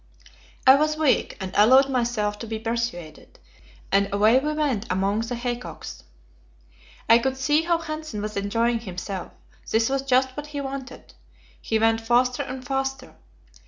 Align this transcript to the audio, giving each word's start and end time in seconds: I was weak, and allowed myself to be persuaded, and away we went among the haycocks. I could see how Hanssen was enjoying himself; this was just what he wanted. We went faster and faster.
I 0.65 0.73
was 0.77 0.97
weak, 0.97 1.37
and 1.39 1.51
allowed 1.53 1.87
myself 1.87 2.39
to 2.39 2.47
be 2.47 2.57
persuaded, 2.57 3.37
and 3.91 4.11
away 4.11 4.39
we 4.39 4.51
went 4.53 4.87
among 4.91 5.19
the 5.19 5.35
haycocks. 5.35 6.01
I 7.07 7.19
could 7.19 7.37
see 7.37 7.61
how 7.61 7.77
Hanssen 7.77 8.19
was 8.19 8.35
enjoying 8.35 8.79
himself; 8.79 9.31
this 9.69 9.89
was 9.91 10.01
just 10.01 10.35
what 10.35 10.47
he 10.47 10.59
wanted. 10.59 11.13
We 11.69 11.77
went 11.77 12.01
faster 12.01 12.41
and 12.41 12.65
faster. 12.65 13.13